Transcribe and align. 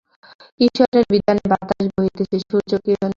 ঈশ্বরের 0.59 1.03
বিধানে 1.11 1.43
বাতাস 1.51 1.85
বহিতেছে, 1.95 2.37
সূর্য 2.41 2.71
কিরণ 2.75 2.85
দিতেছে। 2.85 3.07